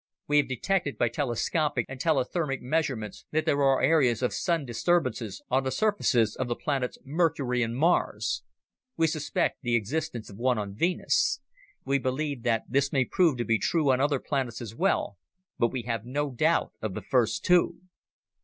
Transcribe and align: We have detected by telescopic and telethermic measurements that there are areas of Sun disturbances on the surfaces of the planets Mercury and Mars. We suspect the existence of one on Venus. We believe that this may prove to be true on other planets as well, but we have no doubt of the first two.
We 0.27 0.37
have 0.37 0.47
detected 0.47 0.97
by 0.97 1.09
telescopic 1.09 1.85
and 1.87 1.99
telethermic 2.01 2.59
measurements 2.59 3.27
that 3.29 3.45
there 3.45 3.61
are 3.61 3.83
areas 3.83 4.23
of 4.23 4.33
Sun 4.33 4.65
disturbances 4.65 5.43
on 5.51 5.63
the 5.63 5.69
surfaces 5.69 6.35
of 6.35 6.47
the 6.47 6.55
planets 6.55 6.97
Mercury 7.05 7.61
and 7.61 7.75
Mars. 7.77 8.41
We 8.97 9.05
suspect 9.05 9.61
the 9.61 9.75
existence 9.75 10.27
of 10.27 10.37
one 10.37 10.57
on 10.57 10.73
Venus. 10.73 11.39
We 11.85 11.99
believe 11.99 12.41
that 12.41 12.63
this 12.67 12.91
may 12.91 13.05
prove 13.05 13.37
to 13.37 13.45
be 13.45 13.59
true 13.59 13.91
on 13.91 14.01
other 14.01 14.19
planets 14.19 14.59
as 14.59 14.73
well, 14.73 15.19
but 15.59 15.71
we 15.71 15.83
have 15.83 16.03
no 16.03 16.31
doubt 16.31 16.73
of 16.81 16.95
the 16.95 17.03
first 17.03 17.45
two. 17.45 17.81